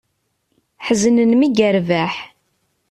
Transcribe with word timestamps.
Ḥeznen 0.85 1.31
mi 1.35 1.47
yerbeḥ. 1.57 2.13